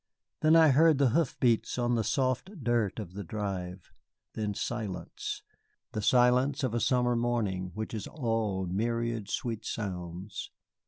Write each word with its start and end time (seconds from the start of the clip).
Then 0.39 0.55
I 0.55 0.69
heard 0.69 0.97
the 0.97 1.09
hoof 1.11 1.39
beats 1.39 1.77
on 1.77 1.93
the 1.93 2.03
soft 2.03 2.63
dirt 2.63 2.97
of 2.97 3.13
the 3.13 3.23
drive. 3.23 3.91
Then 4.33 4.55
silence, 4.55 5.43
the 5.91 6.01
silence 6.01 6.63
of 6.63 6.73
a 6.73 6.79
summer 6.79 7.15
morning 7.15 7.69
which 7.75 7.93
is 7.93 8.07
all 8.07 8.65
myriad 8.65 9.29
sweet 9.29 9.63
sounds. 9.63 10.49